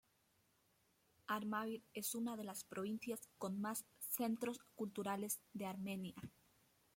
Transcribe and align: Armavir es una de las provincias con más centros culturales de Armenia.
Armavir 1.27 1.83
es 1.93 2.15
una 2.15 2.35
de 2.35 2.43
las 2.43 2.63
provincias 2.63 3.29
con 3.37 3.61
más 3.61 3.85
centros 3.99 4.59
culturales 4.73 5.39
de 5.53 5.67
Armenia. 5.67 6.15